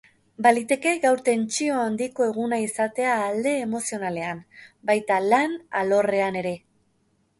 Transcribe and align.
Baliteke 0.43 0.93
gaur 1.01 1.19
tentsio 1.27 1.75
handiko 1.81 2.25
eguna 2.29 2.59
izatea 2.63 3.11
alde 3.27 3.53
emozionalean, 3.67 4.43
baita 4.91 5.21
lan 5.27 5.55
alorrean 5.83 6.41
ere. 6.43 6.57